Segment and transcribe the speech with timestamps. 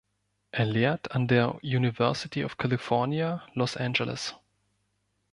[0.49, 4.33] Er lehrt an der University of California, Los Angeles.